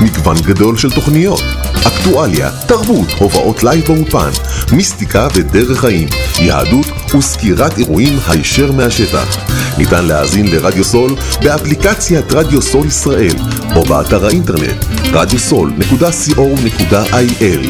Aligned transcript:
מגוון 0.00 0.36
גדול 0.36 0.76
של 0.76 0.90
תוכניות, 0.90 1.42
אקטואליה, 1.86 2.50
תרבות, 2.66 3.08
הופעות 3.18 3.62
לייב 3.62 3.84
באולפן, 3.86 4.30
מיסטיקה 4.72 5.28
ודרך 5.34 5.80
חיים, 5.80 6.08
יהדות 6.38 6.86
וסקירת 7.14 7.78
אירועים 7.78 8.18
הישר 8.28 8.72
מהשטח. 8.72 9.36
ניתן 9.78 10.04
להאזין 10.04 10.46
לרדיו 10.46 10.84
סול 10.84 11.16
באפליקציית 11.42 12.32
רדיו 12.32 12.62
סול 12.62 12.86
ישראל 12.86 13.34
או 13.76 13.84
באתר 13.84 14.26
האינטרנט 14.26 14.84
radiosol.co.il 15.12 17.66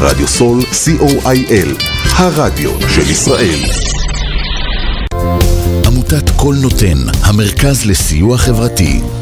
רדיו 0.00 0.28
סול 0.28 0.62
co.il 0.62 1.68
הרדיו 2.16 2.70
של 2.88 3.10
ישראל 3.10 3.58
עמותת 5.86 6.30
קול 6.36 6.56
נותן, 6.56 6.98
המרכז 7.22 7.86
לסיוע 7.86 8.38
חברתי. 8.38 9.21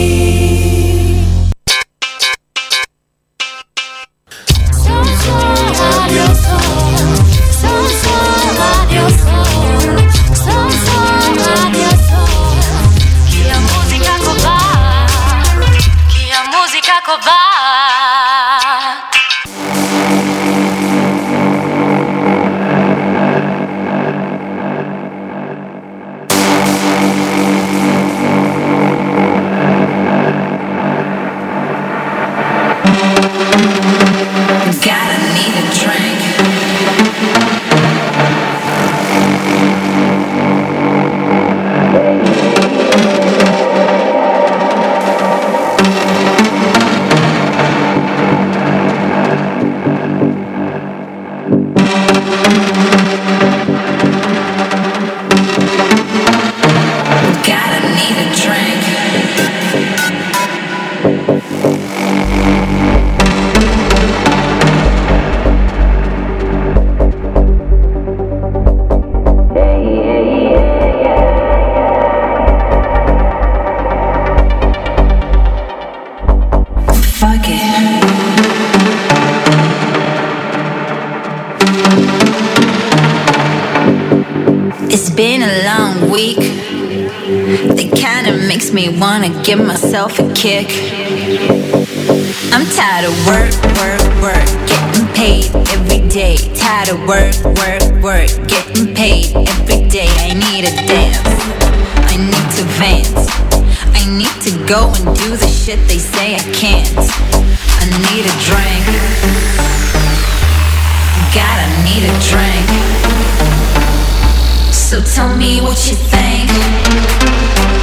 Give 89.43 89.59
myself 89.59 90.19
a 90.19 90.33
kick. 90.33 90.67
I'm 92.53 92.65
tired 92.75 93.05
of 93.05 93.15
work, 93.25 93.53
work, 93.79 94.01
work, 94.21 94.45
getting 94.67 95.07
paid 95.13 95.49
every 95.73 96.07
day. 96.07 96.37
Tired 96.53 96.89
of 96.89 96.99
work, 97.07 97.33
work, 97.57 97.81
work, 98.03 98.29
getting 98.47 98.93
paid 98.93 99.35
every 99.35 99.87
day. 99.89 100.09
I 100.19 100.33
need 100.33 100.65
a 100.65 100.75
dance. 100.85 101.17
I 102.11 102.17
need 102.17 102.47
to 102.57 102.63
vent. 102.77 103.09
I 103.97 104.05
need 104.17 104.35
to 104.45 104.51
go 104.67 104.93
and 104.93 105.15
do 105.17 105.35
the 105.35 105.47
shit 105.47 105.79
they 105.87 105.97
say 105.97 106.35
I 106.35 106.43
can't. 106.53 106.97
I 107.81 107.85
need 108.13 108.25
a 108.25 108.35
drink. 108.45 108.85
God, 111.33 111.57
I 111.57 111.69
need 111.87 112.03
a 112.05 112.13
drink. 112.29 112.67
So 114.71 115.01
tell 115.01 115.35
me 115.35 115.61
what 115.61 115.87
you 115.87 115.95
think. 115.95 117.80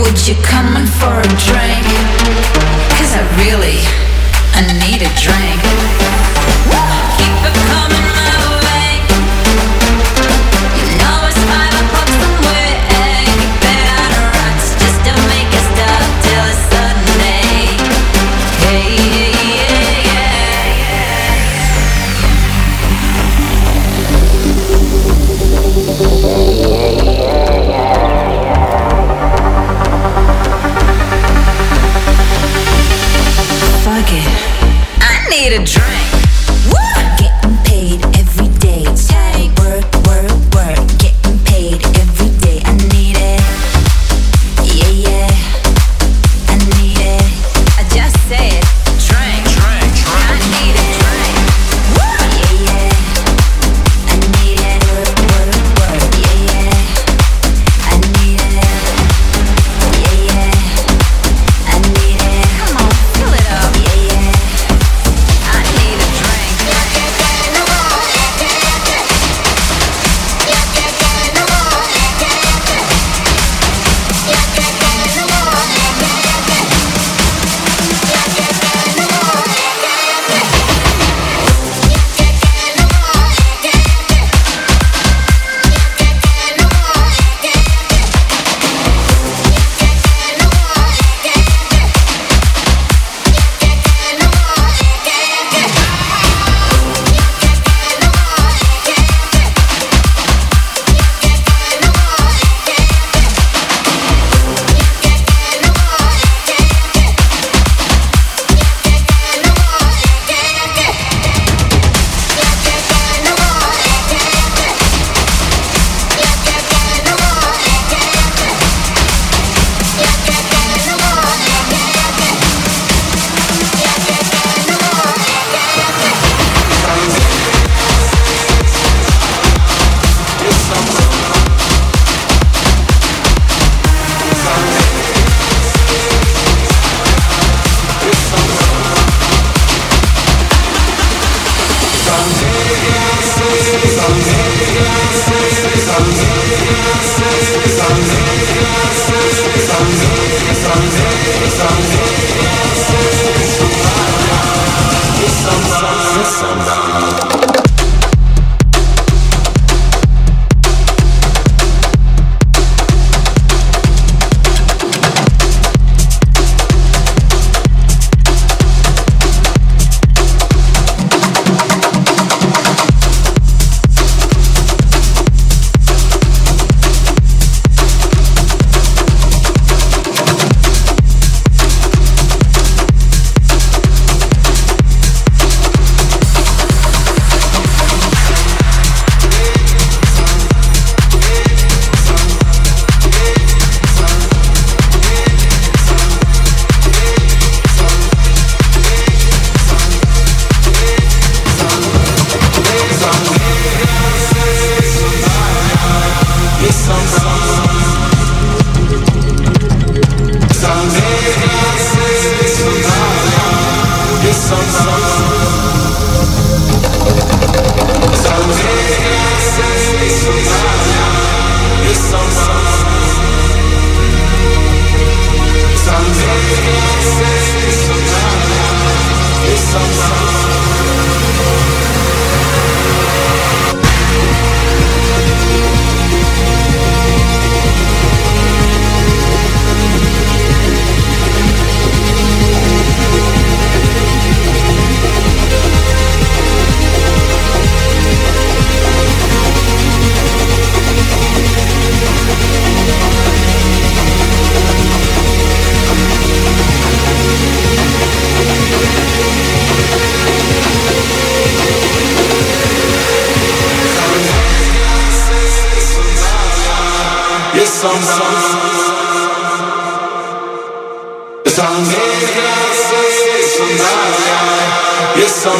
Would 0.00 0.26
you 0.26 0.34
come 0.42 0.76
in 0.76 0.86
for 0.86 1.20
a 1.20 1.28
drink? 1.46 1.86
Cause 2.98 3.14
I 3.14 3.22
really, 3.38 3.78
I 4.54 4.62
need 4.82 5.02
a 5.02 5.10
drink. 5.14 5.60
Keep 7.16 7.40
it 7.46 7.56
coming 7.70 8.13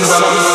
Some 0.05 0.54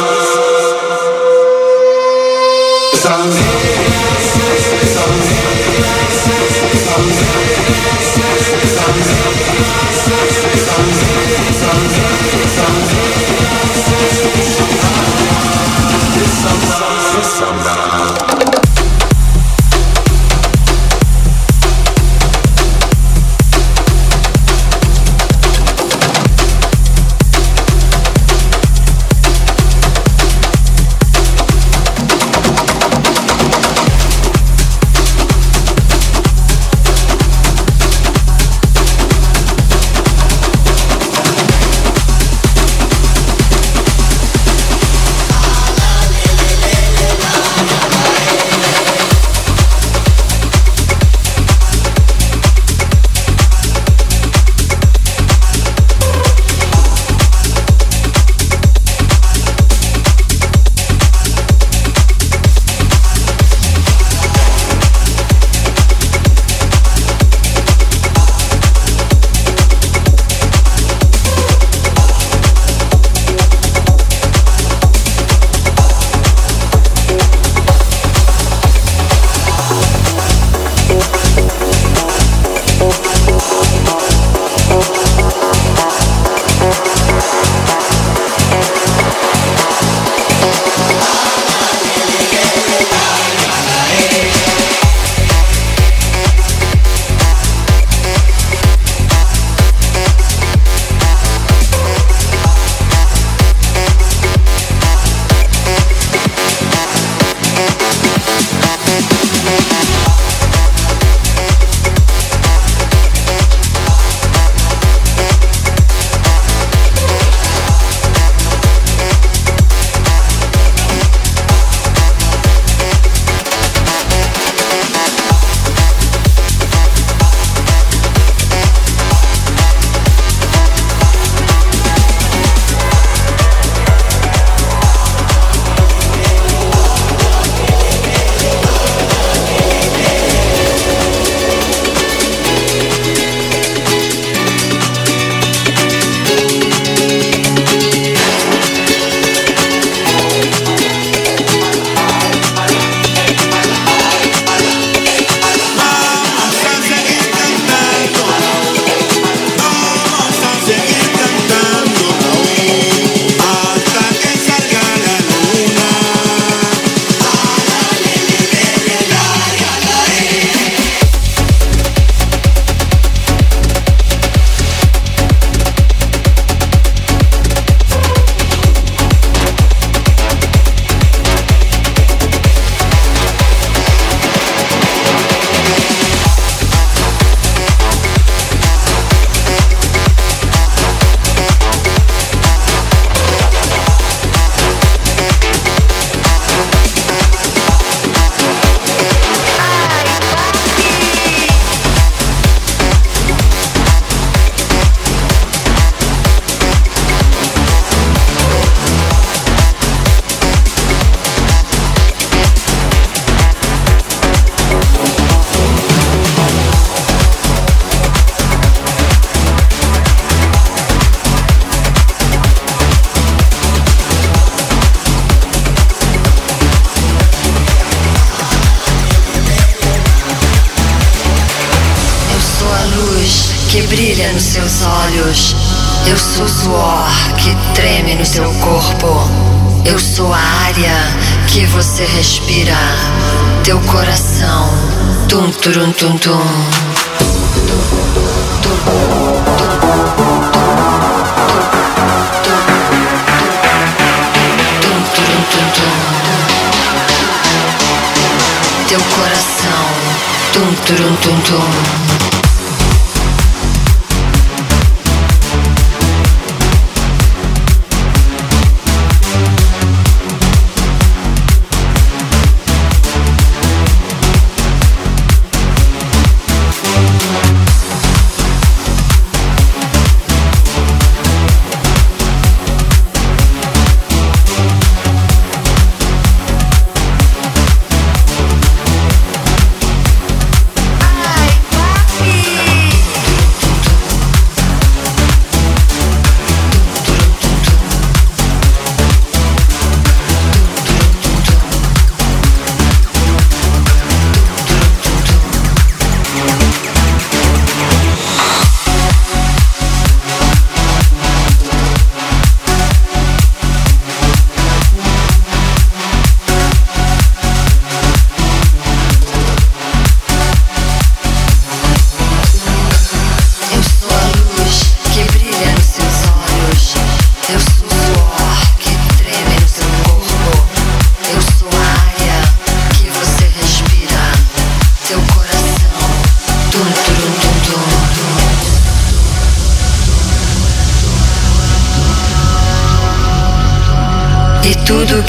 tourne. 246.19 246.58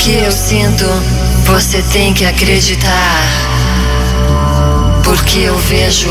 Que 0.03 0.17
eu 0.17 0.33
sinto, 0.33 0.87
você 1.45 1.83
tem 1.93 2.15
que 2.15 2.25
acreditar. 2.25 3.23
Porque 5.05 5.41
eu 5.41 5.59
vejo. 5.59 6.09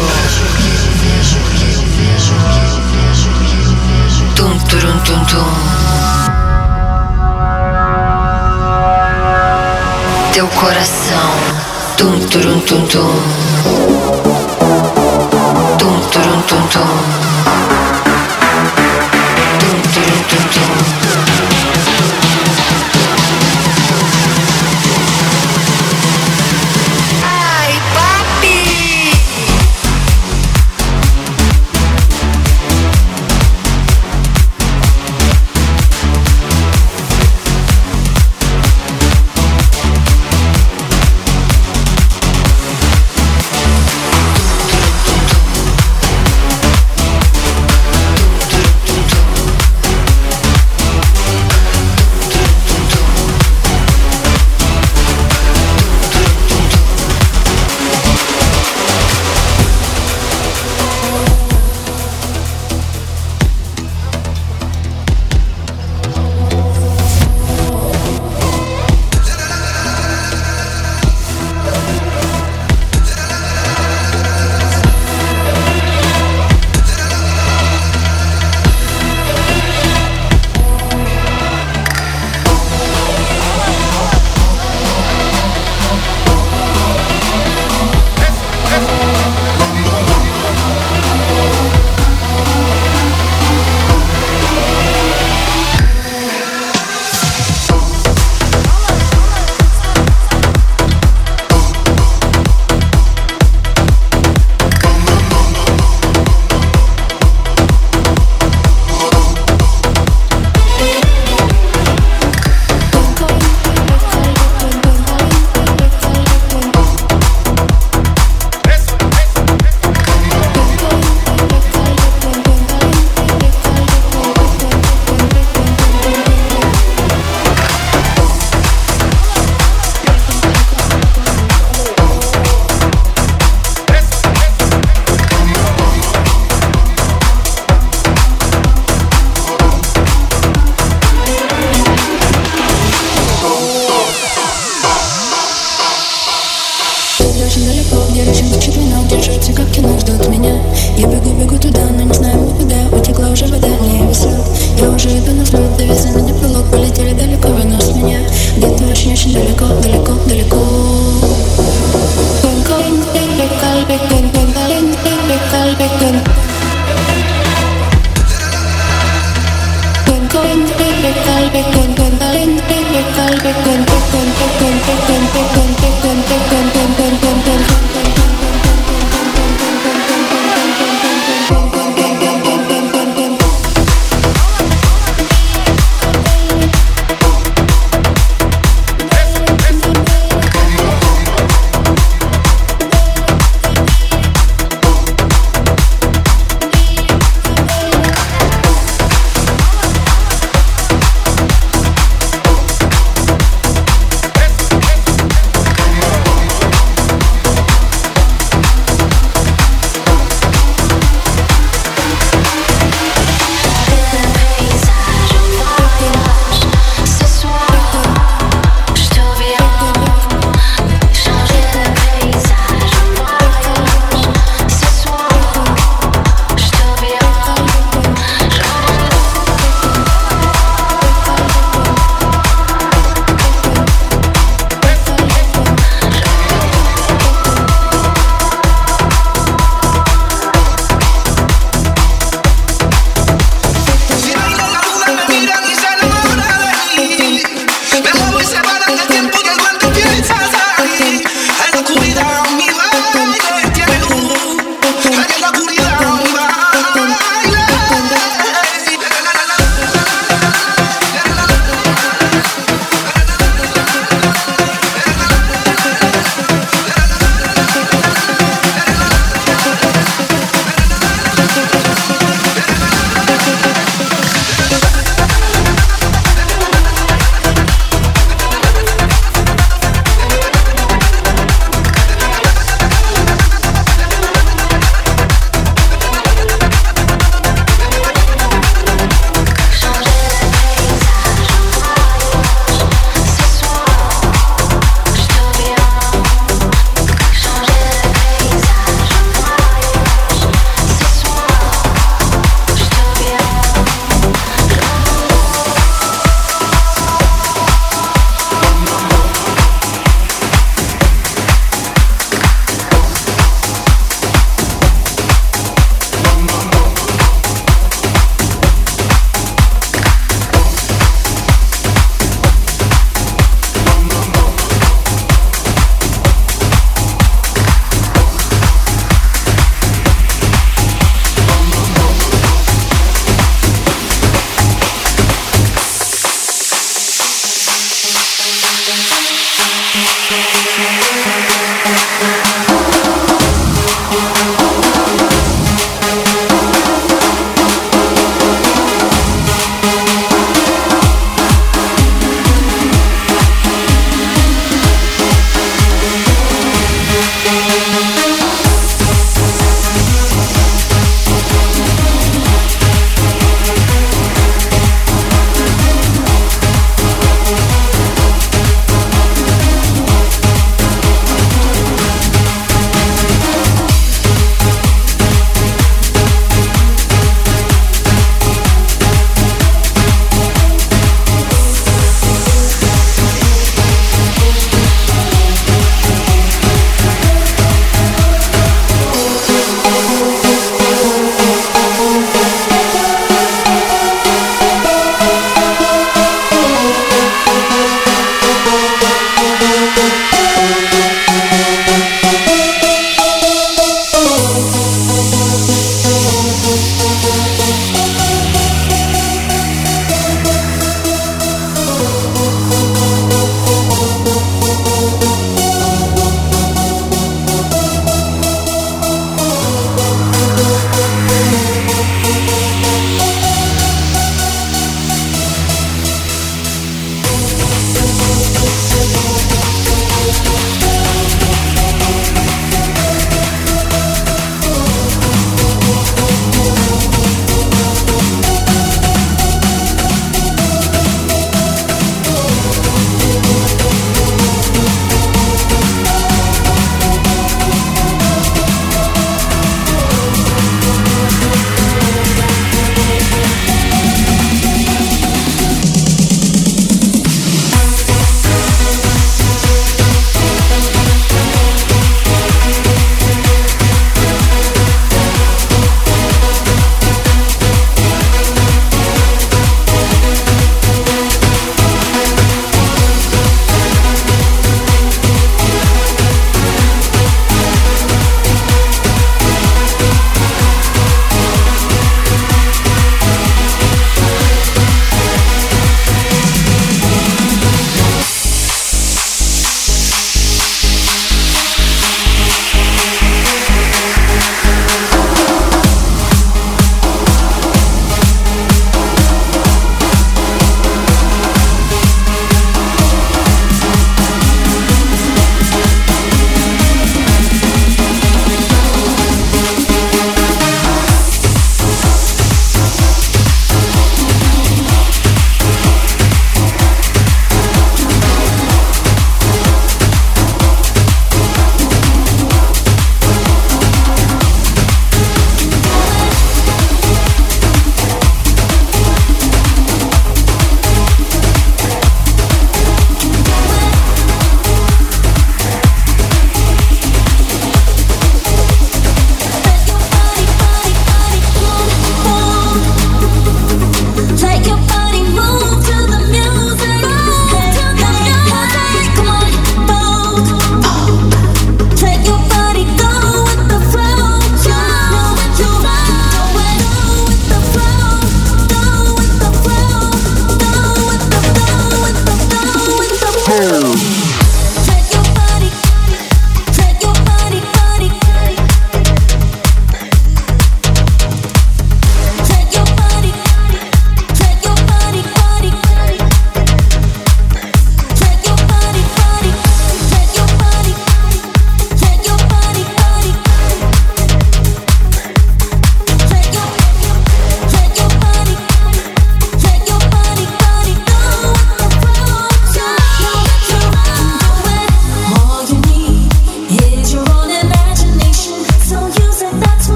Tum, 4.36 4.58
turum, 4.60 5.00
tum, 5.00 5.26
tum. 5.26 5.54
Teu 10.34 10.48
coração. 10.50 11.32
Tum, 11.98 12.20
turum, 12.28 12.60
tum, 12.60 12.86
tum. 12.86 13.99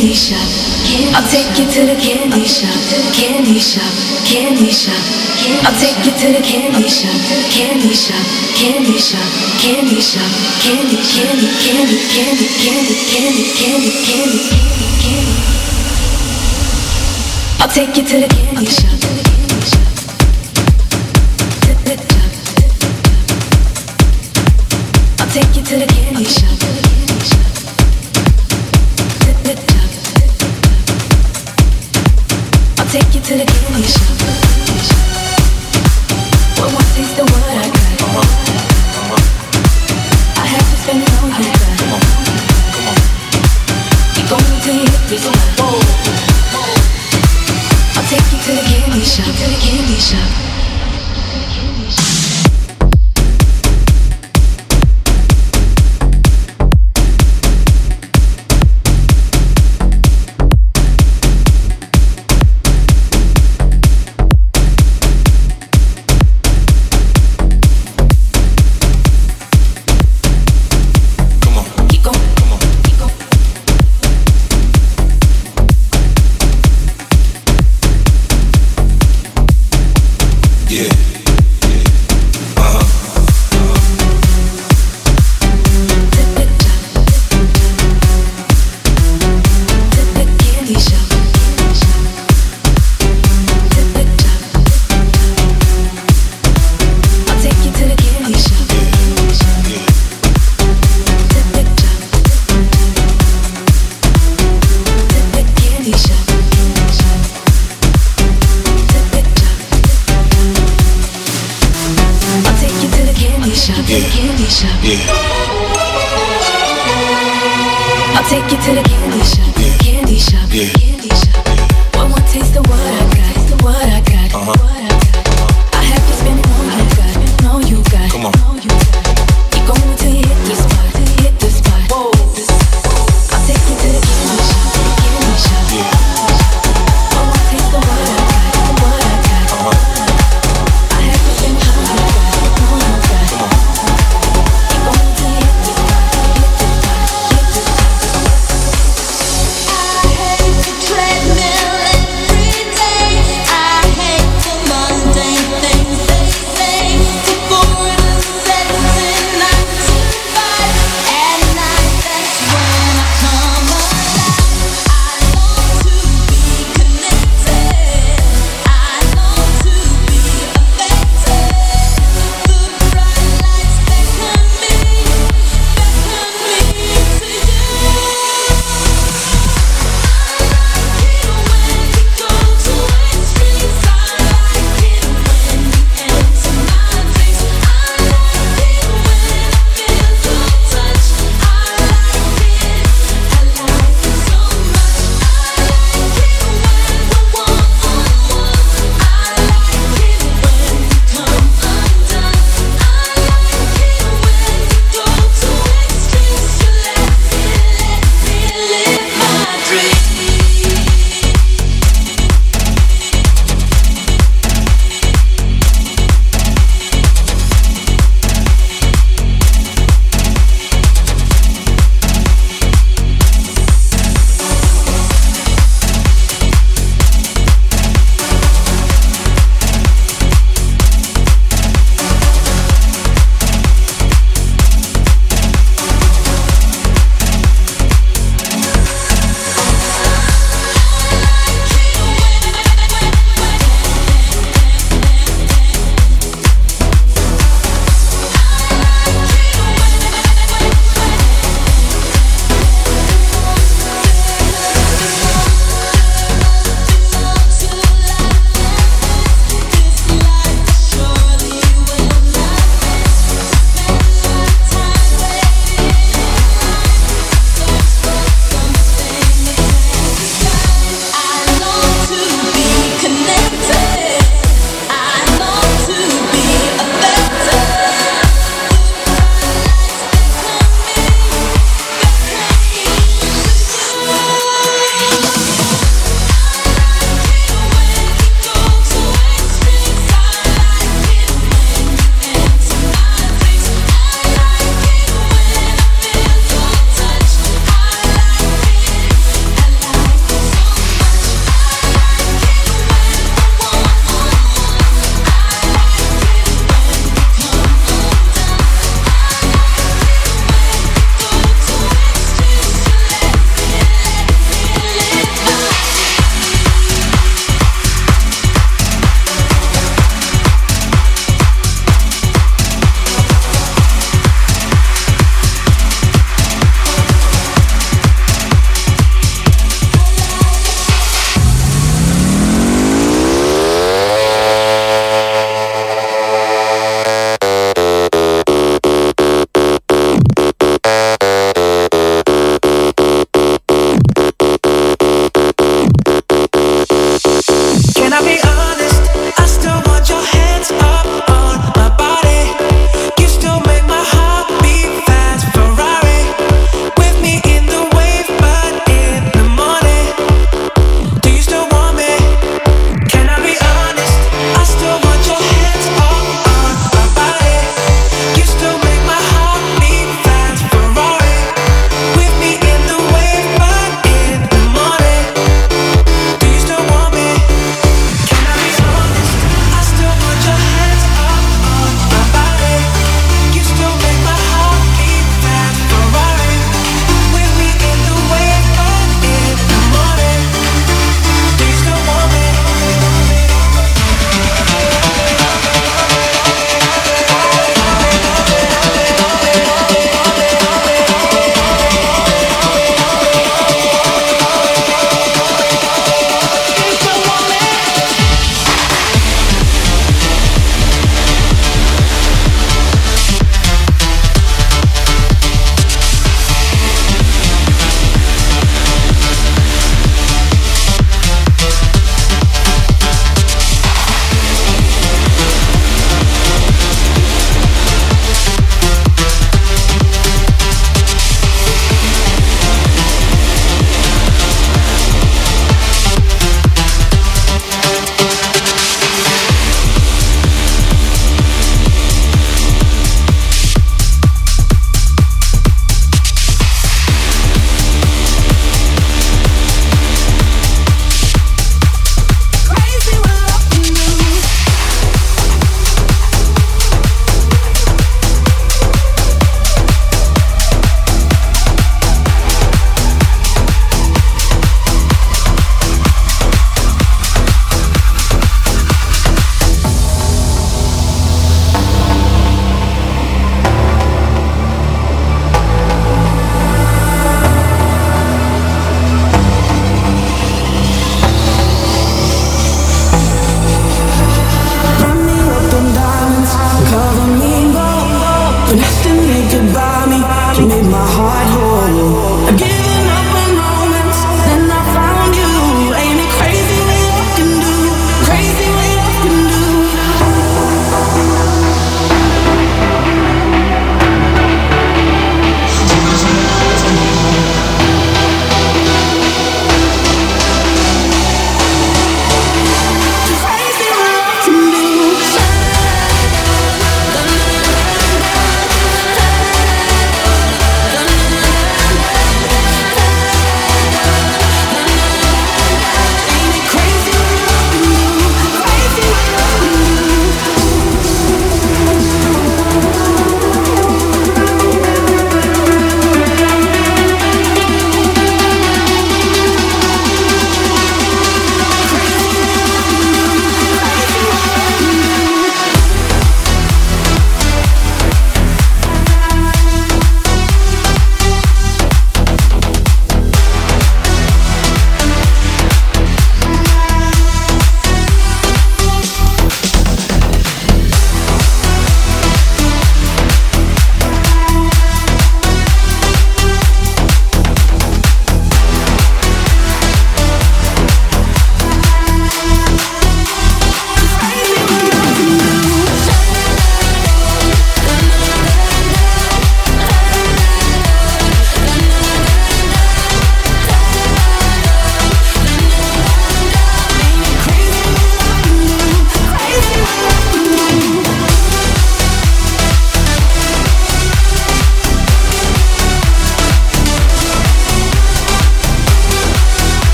candy 0.00 0.14
shop. 0.14 0.48
I'll 1.12 1.28
take 1.28 1.58
you 1.58 1.66
to 1.76 1.84
the 1.84 1.94
candy 2.00 2.46
shop, 2.48 2.72
candy 3.12 3.60
shop, 3.60 3.92
candy 4.24 4.72
shop. 4.72 4.96
I'll 5.60 5.76
take 5.76 6.00
you 6.06 6.12
to 6.12 6.32
the 6.32 6.40
candy 6.40 6.88
shop, 6.88 7.12
candy 7.52 7.92
shop, 7.92 8.24
candy 8.56 8.96
shop, 8.96 9.28
candy 9.60 10.00
shop, 10.00 10.24
candy, 10.64 10.96
candy, 11.12 11.52
candy, 11.60 12.00
candy, 12.16 12.48
candy, 12.64 12.96
candy, 13.12 13.44
candy, 13.60 13.92
candy, 14.08 14.40
candy. 15.04 15.36
I'll 17.60 17.68
take 17.68 17.94
you 17.94 18.04
to 18.04 18.20
the 18.20 18.28
candy 18.28 18.66
shop. 18.66 19.00
I'll 25.20 25.28
take 25.28 25.56
you 25.56 25.62
to 25.62 25.76
the 25.76 25.86
candy 25.86 26.24
shop. 26.24 26.59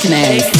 Technique. 0.00 0.59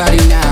everybody 0.00 0.28
now. 0.30 0.49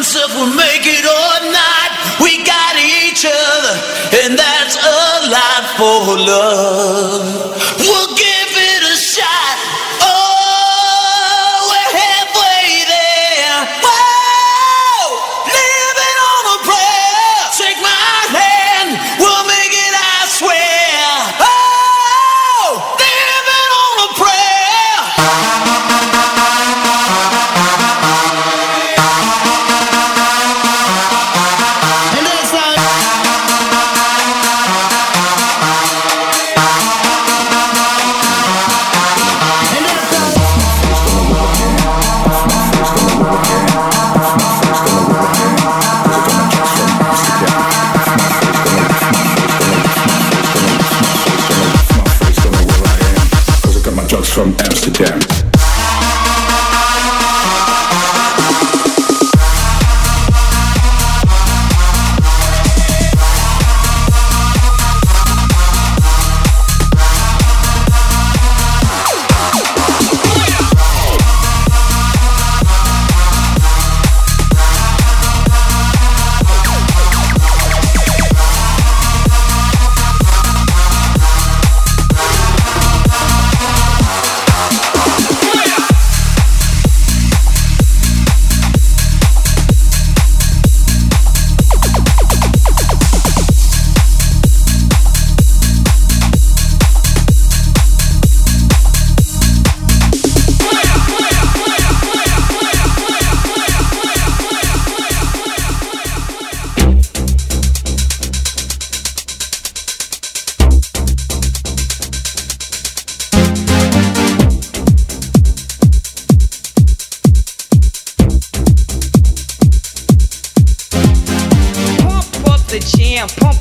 once 0.00 0.16
if 0.16 0.32
we 0.32 0.56
make 0.56 0.86
it 0.88 1.04
or 1.04 1.52
not, 1.52 1.90
we 2.24 2.42
got 2.42 2.74
each 3.04 3.26
other, 3.26 3.74
and 4.24 4.32
that's 4.32 4.76
a 4.80 5.28
lot 5.28 5.64
for 5.76 6.16
love. 6.16 7.28
We'll 7.76 8.09